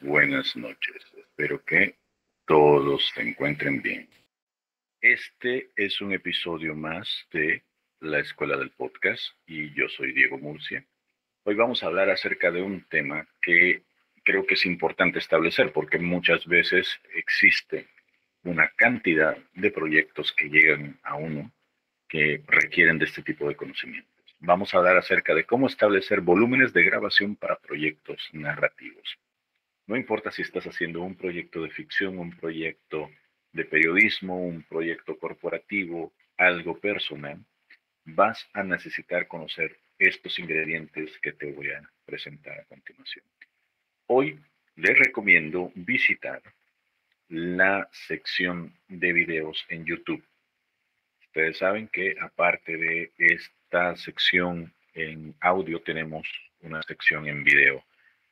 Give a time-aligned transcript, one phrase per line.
[0.00, 0.96] buenas noches.
[1.16, 1.96] Espero que
[2.46, 4.08] todos se encuentren bien.
[5.00, 7.62] Este es un episodio más de
[8.00, 10.84] la Escuela del Podcast y yo soy Diego Murcia.
[11.44, 13.82] Hoy vamos a hablar acerca de un tema que
[14.24, 17.86] creo que es importante establecer porque muchas veces existe
[18.42, 21.52] una cantidad de proyectos que llegan a uno
[22.08, 24.10] que requieren de este tipo de conocimientos.
[24.40, 29.18] Vamos a hablar acerca de cómo establecer volúmenes de grabación para proyectos narrativos.
[29.86, 33.08] No importa si estás haciendo un proyecto de ficción, un proyecto
[33.52, 37.44] de periodismo, un proyecto corporativo, algo personal,
[38.04, 43.24] vas a necesitar conocer estos ingredientes que te voy a presentar a continuación.
[44.06, 44.38] Hoy
[44.74, 46.42] les recomiendo visitar
[47.28, 50.24] la sección de videos en YouTube.
[51.22, 56.28] Ustedes saben que aparte de esta sección en audio tenemos
[56.60, 57.84] una sección en video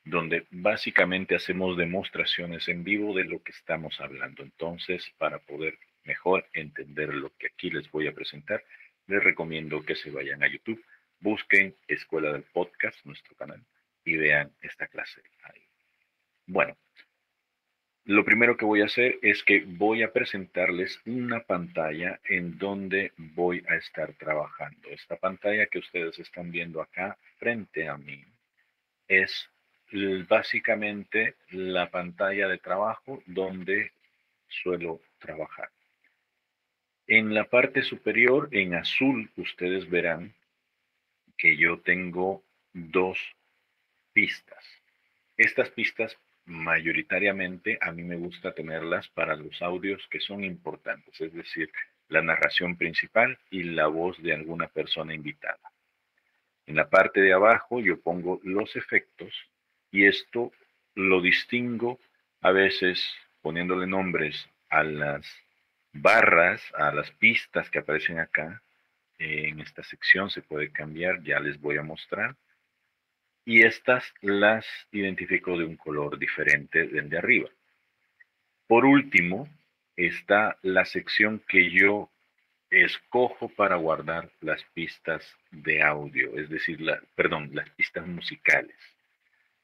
[0.04, 4.42] donde básicamente hacemos demostraciones en vivo de lo que estamos hablando.
[4.42, 8.62] Entonces, para poder mejor entender lo que aquí les voy a presentar,
[9.06, 10.82] les recomiendo que se vayan a YouTube,
[11.20, 13.62] busquen Escuela del Podcast, nuestro canal,
[14.04, 15.62] y vean esta clase ahí.
[16.46, 16.76] Bueno,
[18.04, 23.12] lo primero que voy a hacer es que voy a presentarles una pantalla en donde
[23.16, 24.90] voy a estar trabajando.
[24.90, 28.22] Esta pantalla que ustedes están viendo acá frente a mí
[29.08, 29.48] es
[30.28, 33.92] básicamente la pantalla de trabajo donde
[34.48, 35.70] suelo trabajar.
[37.06, 40.34] En la parte superior, en azul, ustedes verán
[41.36, 42.42] que yo tengo
[42.72, 43.18] dos
[44.12, 44.64] pistas.
[45.36, 46.16] Estas pistas
[46.46, 51.70] mayoritariamente a mí me gusta tenerlas para los audios que son importantes, es decir,
[52.08, 55.72] la narración principal y la voz de alguna persona invitada.
[56.66, 59.32] En la parte de abajo yo pongo los efectos
[59.94, 60.50] y esto
[60.96, 62.00] lo distingo
[62.40, 63.00] a veces
[63.42, 65.24] poniéndole nombres a las
[65.92, 68.60] barras, a las pistas que aparecen acá.
[69.20, 72.34] En esta sección se puede cambiar, ya les voy a mostrar.
[73.44, 77.50] Y estas las identifico de un color diferente del de arriba.
[78.66, 79.48] Por último,
[79.94, 82.10] está la sección que yo
[82.68, 85.22] escojo para guardar las pistas
[85.52, 88.74] de audio, es decir, la, perdón, las pistas musicales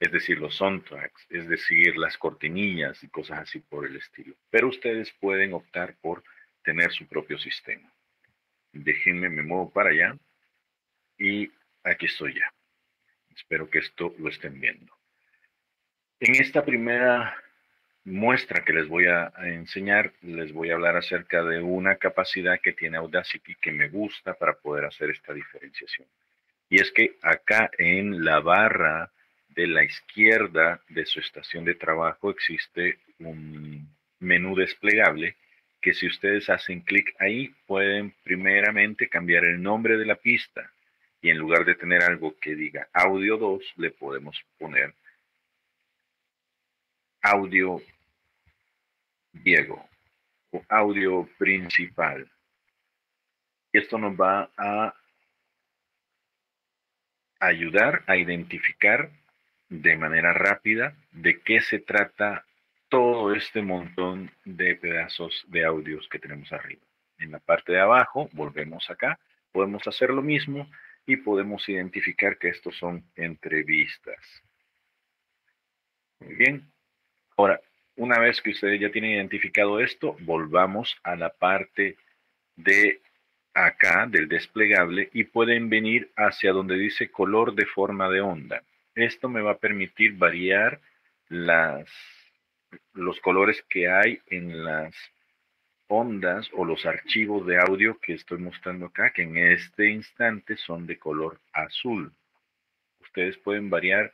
[0.01, 4.33] es decir, los soundtracks, es decir, las cortinillas y cosas así por el estilo.
[4.49, 6.23] Pero ustedes pueden optar por
[6.63, 7.87] tener su propio sistema.
[8.73, 10.17] Déjenme, me muevo para allá
[11.19, 11.51] y
[11.83, 12.51] aquí estoy ya.
[13.35, 14.91] Espero que esto lo estén viendo.
[16.19, 17.37] En esta primera
[18.03, 22.73] muestra que les voy a, enseñar, les voy a hablar acerca de una capacidad que
[22.73, 26.07] tiene Audacity que me gusta para poder hacer esta diferenciación.
[26.69, 29.11] Y es que acá en la barra
[29.55, 33.89] de la izquierda de su estación de trabajo existe un
[34.19, 35.35] menú desplegable
[35.81, 40.71] que si ustedes hacen clic ahí pueden primeramente cambiar el nombre de la pista
[41.21, 44.93] y en lugar de tener algo que diga audio 2 le podemos poner
[47.21, 47.81] audio
[49.33, 49.87] Diego
[50.51, 52.29] o audio principal.
[53.71, 54.93] Esto nos va a
[57.39, 59.09] ayudar a identificar
[59.71, 62.45] de manera rápida de qué se trata
[62.89, 66.81] todo este montón de pedazos de audios que tenemos arriba.
[67.17, 69.17] En la parte de abajo, volvemos acá,
[69.53, 70.69] podemos hacer lo mismo
[71.05, 74.19] y podemos identificar que estos son entrevistas.
[76.19, 76.69] Muy bien.
[77.37, 77.61] Ahora,
[77.95, 81.95] una vez que ustedes ya tienen identificado esto, volvamos a la parte
[82.57, 82.99] de
[83.53, 88.63] acá del desplegable y pueden venir hacia donde dice color de forma de onda.
[88.95, 90.81] Esto me va a permitir variar
[91.29, 94.93] los colores que hay en las
[95.87, 100.87] ondas o los archivos de audio que estoy mostrando acá, que en este instante son
[100.87, 102.11] de color azul.
[102.99, 104.13] Ustedes pueden variar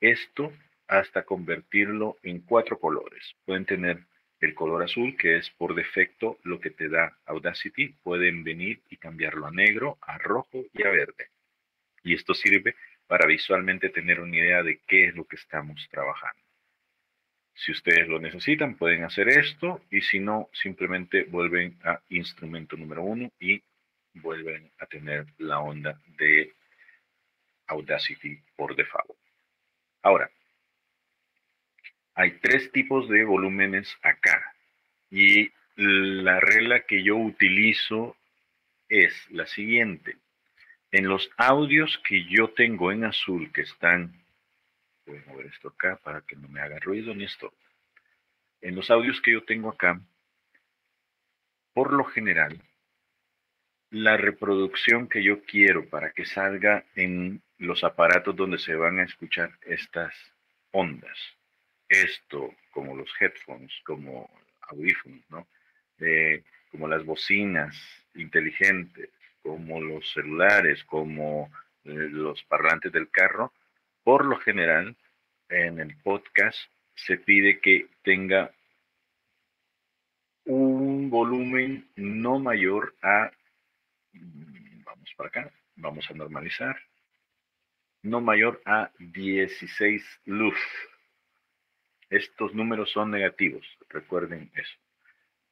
[0.00, 0.52] esto
[0.88, 3.34] hasta convertirlo en cuatro colores.
[3.44, 4.04] Pueden tener
[4.40, 7.88] el color azul, que es por defecto lo que te da Audacity.
[8.02, 11.28] Pueden venir y cambiarlo a negro, a rojo y a verde.
[12.02, 12.74] Y esto sirve
[13.10, 16.40] para visualmente tener una idea de qué es lo que estamos trabajando.
[17.52, 23.02] Si ustedes lo necesitan, pueden hacer esto y si no, simplemente vuelven a instrumento número
[23.02, 23.60] uno y
[24.14, 26.52] vuelven a tener la onda de
[27.66, 29.18] Audacity por default.
[30.02, 30.30] Ahora,
[32.14, 34.54] hay tres tipos de volúmenes acá
[35.10, 38.16] y la regla que yo utilizo
[38.88, 40.16] es la siguiente.
[40.92, 44.20] En los audios que yo tengo en azul, que están
[45.10, 47.52] Voy a mover esto acá para que no me haga ruido ni esto.
[48.60, 50.00] En los audios que yo tengo acá,
[51.72, 52.62] por lo general,
[53.90, 59.04] la reproducción que yo quiero para que salga en los aparatos donde se van a
[59.04, 60.14] escuchar estas
[60.70, 61.18] ondas,
[61.88, 65.48] esto como los headphones, como audífonos, ¿no?
[65.98, 67.76] Eh, como las bocinas
[68.14, 69.10] inteligentes,
[69.42, 71.50] como los celulares, como
[71.84, 73.52] eh, los parlantes del carro,
[74.02, 74.96] por lo general
[75.48, 76.58] en el podcast
[76.94, 78.52] se pide que tenga
[80.44, 83.30] un volumen no mayor a,
[84.12, 86.76] vamos para acá, vamos a normalizar,
[88.02, 90.58] no mayor a 16 luz.
[92.08, 94.76] Estos números son negativos, recuerden eso.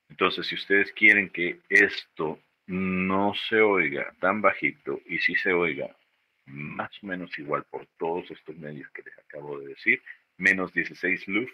[0.08, 5.96] Entonces, si ustedes quieren que esto no se oiga tan bajito y si se oiga
[6.44, 10.02] más o menos igual por todos estos medios que les acabo de decir,
[10.36, 11.50] menos 16 luz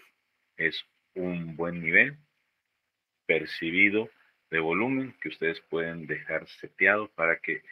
[0.57, 2.17] es un buen nivel
[3.25, 4.09] percibido
[4.51, 7.63] de volumen que ustedes pueden dejar seteado para que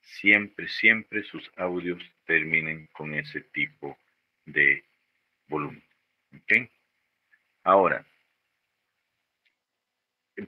[0.00, 3.98] siempre, siempre sus audios terminen con ese tipo
[4.46, 4.84] de
[5.48, 5.82] volumen.
[6.36, 6.70] ¿Ok?
[7.64, 8.06] Ahora,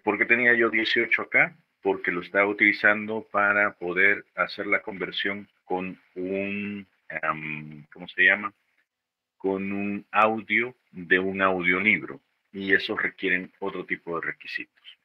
[0.05, 1.57] ¿por qué tenía yo 18 acá?
[1.85, 6.87] Porque lo estaba utilizando para poder hacer la conversión con un,
[7.93, 8.55] ¿cómo se llama?
[9.37, 12.23] Con un audio de un audiolibro.
[12.53, 14.99] Y eso requieren otro tipo de requisitos.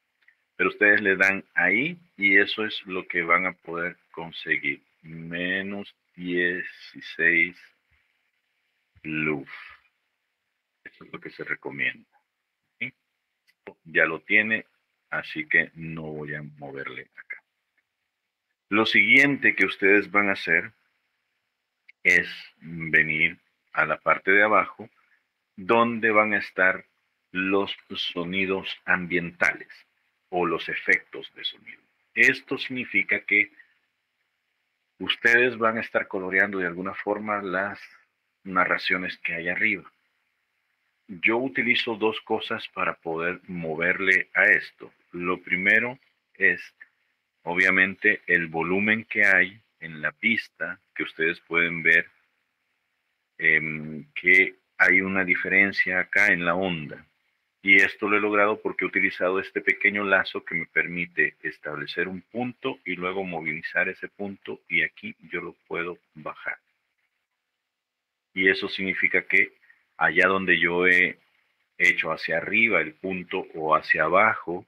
[0.56, 4.80] Pero ustedes le dan ahí y eso es lo que van a poder conseguir.
[5.02, 7.56] Menos 16
[9.02, 9.50] luz.
[10.84, 12.08] Eso es lo que se recomienda.
[13.84, 14.64] Ya lo tiene,
[15.10, 17.42] así que no voy a moverle acá.
[18.68, 20.72] Lo siguiente que ustedes van a hacer
[22.02, 22.28] es
[22.58, 23.38] venir
[23.72, 24.88] a la parte de abajo
[25.56, 26.84] donde van a estar
[27.32, 29.68] los sonidos ambientales
[30.30, 31.82] o los efectos de sonido.
[32.14, 33.52] Esto significa que
[34.98, 37.80] ustedes van a estar coloreando de alguna forma las
[38.44, 39.90] narraciones que hay arriba
[41.10, 44.92] yo utilizo dos cosas para poder moverle a esto.
[45.10, 45.98] Lo primero
[46.34, 46.60] es,
[47.42, 52.06] obviamente, el volumen que hay en la pista, que ustedes pueden ver
[53.38, 57.04] em, que hay una diferencia acá en la onda.
[57.62, 62.08] Y esto lo he logrado porque he utilizado este pequeño lazo que me permite establecer
[62.08, 66.58] un punto y luego movilizar ese punto y aquí yo lo puedo bajar.
[68.32, 69.59] Y eso significa que
[70.00, 71.18] allá donde yo he
[71.76, 74.64] hecho hacia arriba el punto o hacia abajo,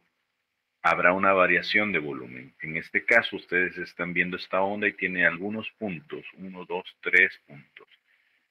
[0.83, 2.55] habrá una variación de volumen.
[2.61, 7.41] En este caso, ustedes están viendo esta onda y tiene algunos puntos, uno, dos, tres
[7.47, 7.89] puntos.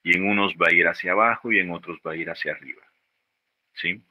[0.03, 2.53] Y en unos va a ir hacia abajo y en otros va a ir hacia
[2.53, 2.81] arriba.
[3.73, 4.01] ¿Sí?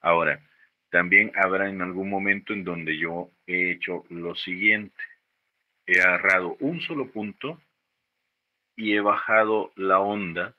[0.00, 0.40] Ahora,
[0.88, 5.02] también habrá en algún momento en donde yo he hecho lo siguiente.
[5.86, 7.60] He agarrado un solo punto
[8.76, 10.54] y he bajado la onda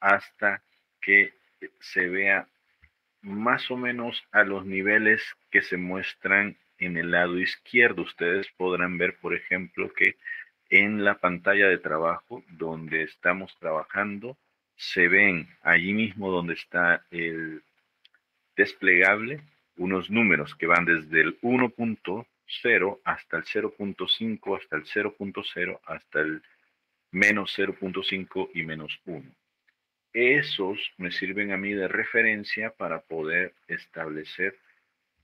[0.00, 0.63] hasta
[1.04, 1.34] que
[1.80, 2.48] se vea
[3.22, 8.02] más o menos a los niveles que se muestran en el lado izquierdo.
[8.02, 10.16] Ustedes podrán ver, por ejemplo, que
[10.68, 14.36] en la pantalla de trabajo donde estamos trabajando,
[14.76, 17.62] se ven allí mismo donde está el
[18.56, 19.40] desplegable
[19.76, 26.42] unos números que van desde el 1.0 hasta el 0.5, hasta el 0.0, hasta el
[27.10, 29.24] menos 0.5 y menos 1.
[30.14, 34.56] Esos me sirven a mí de referencia para poder establecer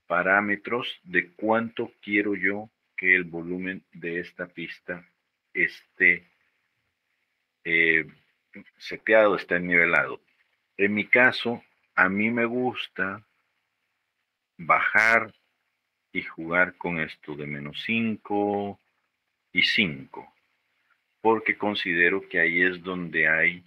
[0.05, 5.07] parámetros de cuánto quiero yo que el volumen de esta pista
[5.53, 6.27] esté
[7.63, 8.05] eh,
[8.77, 10.19] seteado, esté nivelado.
[10.75, 11.63] En mi caso,
[11.95, 13.25] a mí me gusta
[14.57, 15.33] bajar
[16.11, 18.77] y jugar con esto de menos 5
[19.53, 20.33] y 5,
[21.21, 23.63] porque considero que ahí es donde hay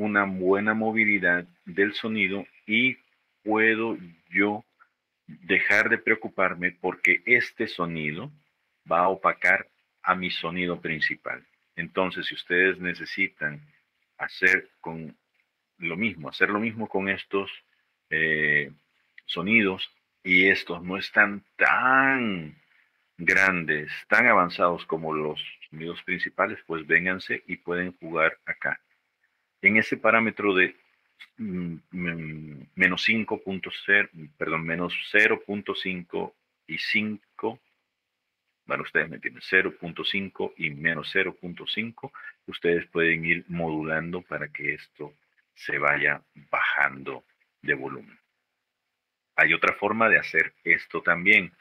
[0.00, 2.96] una buena movilidad del sonido y
[3.44, 3.98] puedo
[4.30, 4.64] yo
[5.26, 8.32] dejar de preocuparme porque este sonido
[8.90, 9.68] va a opacar
[10.02, 11.46] a mi sonido principal.
[11.76, 13.60] Entonces, si ustedes necesitan
[14.16, 15.14] hacer con
[15.76, 17.50] lo mismo, hacer lo mismo con estos
[18.08, 18.72] eh,
[19.26, 19.90] sonidos
[20.24, 22.56] y estos no están tan
[23.18, 25.38] grandes, tan avanzados como los
[25.68, 28.80] sonidos principales, pues vénganse y pueden jugar acá
[29.62, 30.76] en ese parámetro de
[31.38, 36.32] mm, mm, menos 5.0, perdón, menos 0.5
[36.66, 37.60] y 5,
[38.66, 42.12] bueno, ustedes me entienden, 0.5 y menos 0.5,
[42.46, 45.14] ustedes pueden ir modulando para que esto
[45.54, 47.24] se vaya bajando
[47.62, 48.18] de volumen.
[49.36, 51.52] Hay otra forma de hacer esto también,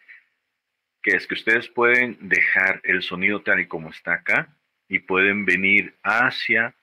[1.01, 4.55] que es que ustedes pueden dejar el sonido tal y como está acá
[4.87, 6.75] y pueden venir hacia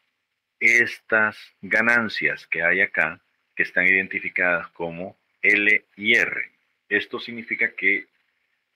[0.60, 3.20] estas ganancias que hay acá,
[3.54, 6.50] que están identificadas como L y R.
[6.88, 8.06] Esto significa que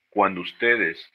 [0.08, 1.10] cuando ustedes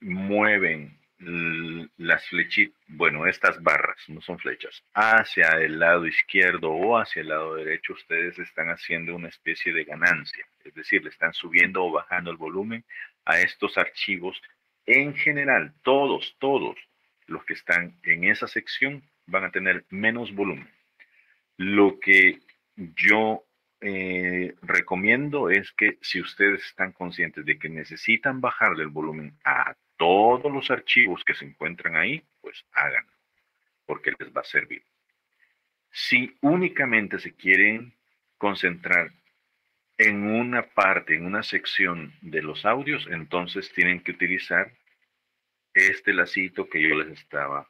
[0.00, 7.22] mueven las flechitas, bueno, estas barras, no son flechas, hacia el lado izquierdo o hacia
[7.22, 11.84] el lado derecho, ustedes están haciendo una especie de ganancia, es decir, le están subiendo
[11.84, 12.84] o bajando el volumen
[13.24, 14.40] a estos archivos.
[14.84, 16.76] En general, todos, todos
[17.26, 20.68] los que están en esa sección van a tener menos volumen.
[21.56, 22.40] Lo que
[22.76, 23.44] yo
[23.80, 29.76] eh, recomiendo es que si ustedes están conscientes de que necesitan bajarle el volumen a
[29.96, 33.12] todos los archivos que se encuentran ahí, pues háganlo,
[33.86, 34.82] porque les va a servir.
[35.90, 37.94] Si únicamente se quieren
[38.38, 39.12] concentrar
[39.98, 44.72] en una parte, en una sección de los audios, entonces tienen que utilizar
[45.72, 47.68] este lacito que yo les estaba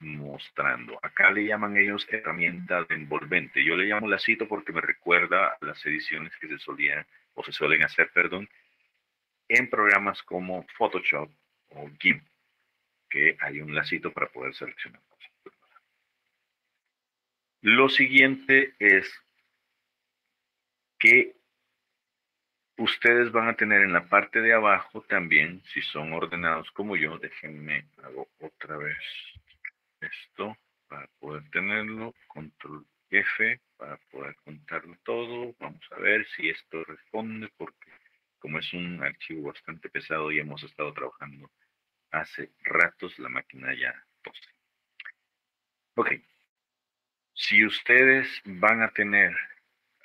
[0.00, 0.98] mostrando.
[1.02, 3.64] Acá le llaman ellos herramienta de envolvente.
[3.64, 7.52] Yo le llamo lacito porque me recuerda a las ediciones que se solían o se
[7.52, 8.48] suelen hacer, perdón,
[9.48, 11.30] en programas como Photoshop
[11.70, 12.22] o GIMP,
[13.08, 15.32] que hay un lacito para poder seleccionar cosas.
[17.62, 19.10] Lo siguiente es
[20.98, 21.34] que
[22.76, 27.18] ustedes van a tener en la parte de abajo también, si son ordenados como yo,
[27.18, 28.96] déjenme, hago otra vez
[30.00, 30.56] esto
[30.88, 37.48] para poder tenerlo, control F para poder contarlo todo, vamos a ver si esto responde
[37.56, 37.90] porque
[38.38, 41.50] como es un archivo bastante pesado y hemos estado trabajando
[42.10, 44.48] hace ratos, la máquina ya tose.
[45.94, 46.12] Ok,
[47.34, 49.34] si ustedes van a tener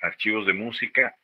[0.00, 1.16] archivos de música,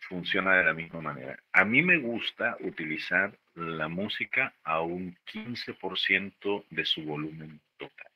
[0.00, 1.38] funciona de la misma manera.
[1.52, 8.10] A mí me gusta utilizar la música a un 15% de su volumen total.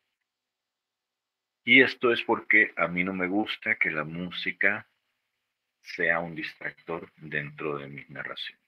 [1.65, 4.87] Y esto es porque a mí no me gusta que la música
[5.81, 8.63] sea un distractor dentro de mis narraciones.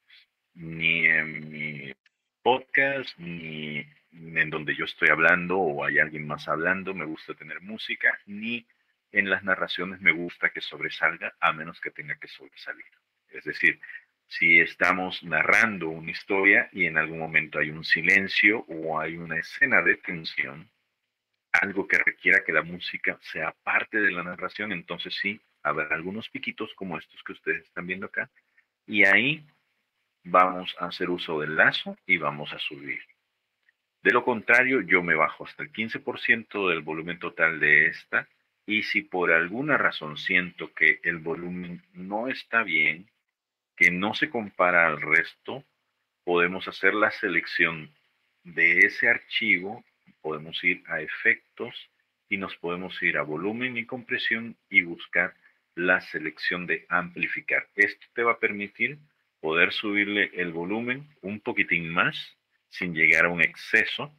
[0.55, 1.95] Ni en mi
[2.43, 7.61] podcast, ni en donde yo estoy hablando o hay alguien más hablando, me gusta tener
[7.61, 8.67] música, ni
[9.11, 12.85] en las narraciones me gusta que sobresalga a menos que tenga que sobresalir.
[13.31, 13.81] Es decir,
[14.27, 19.39] si estamos narrando una historia y en algún momento hay un silencio o hay una
[19.39, 20.69] escena de tensión,
[21.53, 26.29] algo que requiera que la música sea parte de la narración, entonces sí, habrá algunos
[26.29, 28.29] piquitos como estos que ustedes están viendo acá,
[28.87, 29.45] y ahí
[30.25, 33.01] vamos a hacer uso del lazo y vamos a subir.
[34.03, 38.29] De lo contrario, yo me bajo hasta el 15% del volumen total de esta,
[38.67, 43.09] y si por alguna razón siento que el volumen no está bien,
[43.77, 45.65] que no se compara al resto,
[46.25, 47.91] podemos hacer la selección
[48.43, 49.85] de ese archivo,
[50.21, 51.75] podemos ir a efectos
[52.29, 55.35] y nos podemos ir a volumen y compresión y buscar
[55.75, 57.69] la selección de amplificar.
[57.75, 58.99] Esto te va a permitir
[59.41, 62.37] poder subirle el volumen un poquitín más
[62.69, 64.13] sin llegar a un exceso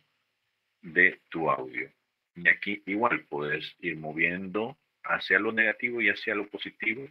[0.81, 1.89] de tu audio.
[2.35, 7.07] Y aquí igual puedes ir moviendo hacia lo negativo y hacia lo positivo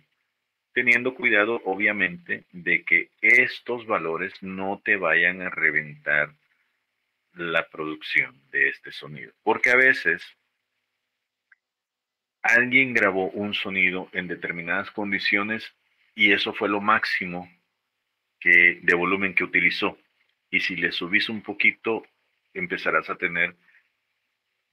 [0.75, 6.35] teniendo cuidado obviamente de que estos valores no te vayan a reventar
[7.33, 9.33] la producción de este sonido.
[9.43, 10.23] Porque a veces
[12.43, 15.65] alguien grabó un sonido en determinadas condiciones
[16.15, 17.49] y eso fue lo máximo
[18.41, 19.97] que, de volumen que utilizó.
[20.51, 22.05] Y si le subís un poquito,
[22.53, 23.55] empezarás a tener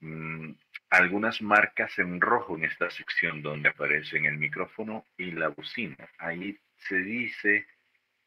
[0.00, 0.50] mm,
[0.92, 5.96] algunas marcas en rojo en esta sección donde aparecen el micrófono y la bocina.
[6.18, 7.66] Ahí se dice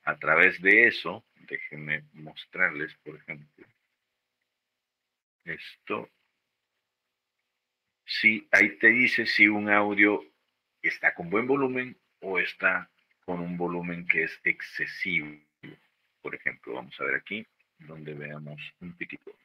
[0.03, 3.67] a través de eso, déjenme mostrarles, por ejemplo,
[5.43, 6.09] esto.
[8.03, 10.23] Si ahí te dice si un audio
[10.81, 12.89] está con buen volumen o está
[13.25, 15.37] con un volumen que es excesivo.
[16.19, 17.45] Por ejemplo, vamos a ver aquí,
[17.77, 19.35] donde veamos un piquito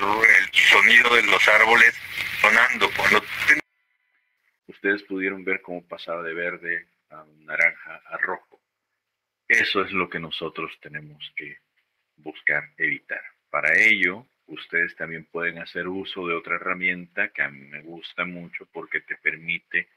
[0.00, 1.94] el, sonido de los árboles
[2.40, 2.90] sonando.
[2.96, 3.22] Cuando
[4.66, 8.60] Ustedes pudieron ver cómo pasaba de verde a naranja a rojo.
[9.46, 11.58] Eso es lo que nosotros tenemos que
[12.16, 13.20] buscar evitar.
[13.50, 18.24] Para ello, ustedes también pueden hacer uso de otra herramienta que a mí me gusta
[18.24, 19.88] mucho porque te permite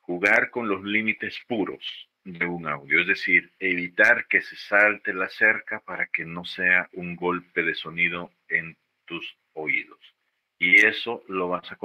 [0.00, 5.28] jugar con los límites puros de un audio, es decir, evitar que se salte la
[5.28, 9.98] cerca para que no sea un golpe de sonido en tus oídos.
[10.58, 11.78] Y eso lo vas a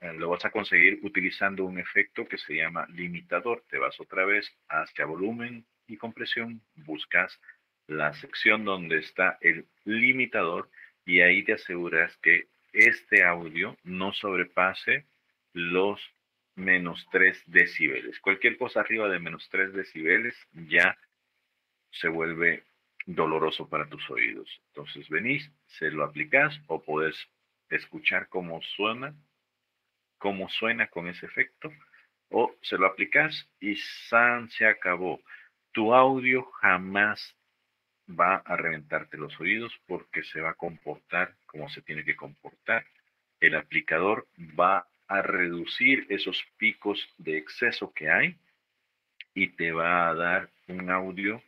[0.00, 3.64] eh, lo vas a conseguir utilizando un efecto que se llama limitador.
[3.68, 7.40] Te vas otra vez hacia volumen y compresión, buscas
[7.86, 10.70] la sección donde está el limitador
[11.04, 15.06] y ahí te aseguras que este audio no sobrepase
[15.52, 16.00] los
[16.54, 18.18] menos 3 decibeles.
[18.20, 20.96] Cualquier cosa arriba de menos 3 decibeles ya
[21.90, 22.64] se vuelve
[23.06, 24.48] doloroso para tus oídos.
[24.68, 27.16] Entonces venís, se lo aplicas o puedes
[27.70, 29.14] escuchar cómo suena,
[30.18, 31.72] cómo suena con ese efecto,
[32.30, 33.76] o se lo aplicas y
[34.08, 35.20] san se acabó.
[35.72, 37.36] Tu audio jamás
[38.08, 42.86] va a reventarte los oídos porque se va a comportar como se tiene que comportar.
[43.40, 44.26] El aplicador
[44.58, 48.38] va a reducir esos picos de exceso que hay
[49.34, 51.42] y te va a dar un audio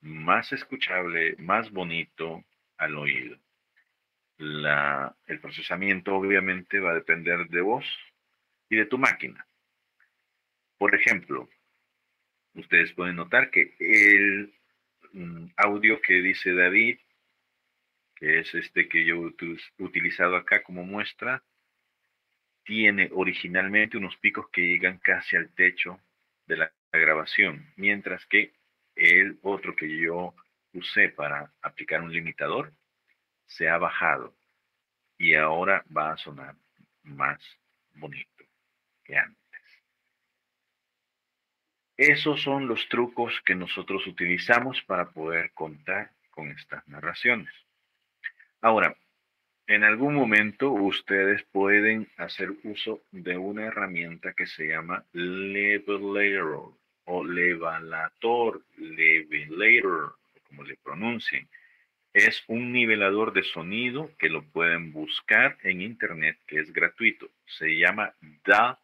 [0.00, 2.44] más escuchable, más bonito
[2.76, 3.38] al oído.
[4.38, 7.84] El procesamiento obviamente va a depender de vos
[8.68, 9.46] y de tu máquina.
[10.78, 11.48] Por ejemplo,
[12.54, 14.54] ustedes pueden notar que el
[15.12, 16.98] mm, audio que dice David,
[18.14, 21.42] que es este que yo he utilizado acá como muestra,
[22.64, 26.00] tiene originalmente unos picos que llegan casi al techo
[26.46, 28.52] de la grabación, mientras que
[28.96, 30.34] el otro que yo
[30.72, 32.72] usé para aplicar un limitador
[33.46, 34.34] se ha bajado
[35.18, 36.56] y ahora va a sonar
[37.02, 37.40] más
[37.94, 38.44] bonito
[39.04, 39.36] que antes.
[41.96, 47.52] Esos son los trucos que nosotros utilizamos para poder contar con estas narraciones.
[48.60, 48.96] Ahora,
[49.66, 56.72] en algún momento ustedes pueden hacer uso de una herramienta que se llama Levelator
[57.06, 60.14] o levelator, levelator,
[60.48, 61.48] como le pronuncien.
[62.12, 67.28] Es un nivelador de sonido que lo pueden buscar en internet, que es gratuito.
[67.46, 68.14] Se llama
[68.44, 68.78] DA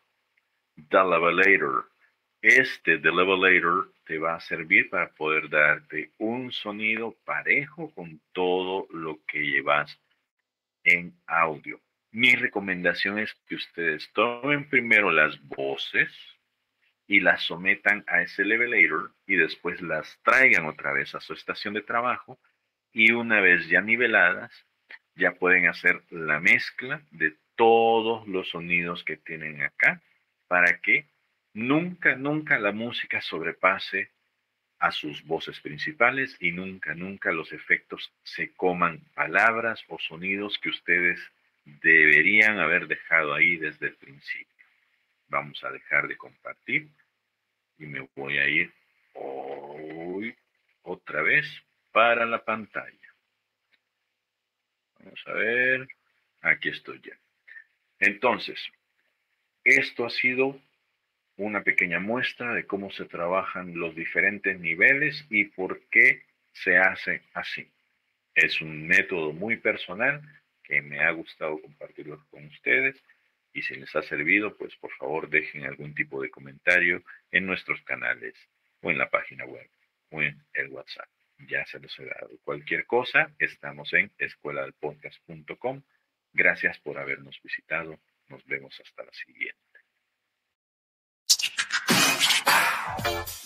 [0.90, 1.86] the levelator.
[2.42, 8.88] Este de levelator te va a servir para poder darte un sonido parejo con todo
[8.92, 9.98] lo que llevas
[10.84, 11.80] en audio.
[12.12, 16.12] Mi recomendación es que ustedes tomen primero las voces
[17.08, 21.74] y las sometan a ese levelator y después las traigan otra vez a su estación
[21.74, 22.40] de trabajo
[22.92, 24.52] y una vez ya niveladas,
[25.16, 30.02] ya pueden hacer la mezcla de todos los sonidos que tienen acá
[30.48, 31.08] para que
[31.54, 34.12] nunca, nunca la música sobrepase
[34.84, 40.68] a sus voces principales y nunca, nunca los efectos se coman palabras o sonidos que
[40.68, 41.22] ustedes
[41.64, 44.66] deberían haber dejado ahí desde el principio.
[45.30, 46.90] Vamos a dejar de compartir
[47.80, 48.74] y me voy a ir
[49.14, 50.36] hoy
[50.82, 51.48] otra vez
[51.94, 53.10] para la pantalla.
[55.00, 55.88] Vamos a ver,
[56.42, 57.18] aquí estoy ya.
[58.00, 58.60] Entonces,
[59.64, 60.60] esto ha sido
[61.38, 67.22] una pequeña muestra de cómo se trabajan los diferentes niveles y por qué se hace
[67.34, 67.68] así.
[68.36, 70.22] Es un método muy personal
[70.64, 73.02] que me ha gustado compartirlo con ustedes
[73.54, 77.82] y si les ha servido, pues por favor dejen algún tipo de comentario en nuestros
[77.84, 78.34] canales
[78.82, 79.70] o en la página web
[80.10, 81.08] o en el WhatsApp.
[81.48, 82.30] Ya se los he dado.
[82.44, 85.84] Cualquier cosa, estamos en escueladelpodcast.com.
[86.32, 88.00] Gracias por habernos visitado.
[88.30, 89.73] Nos vemos hasta la siguiente.
[92.86, 93.43] Bye.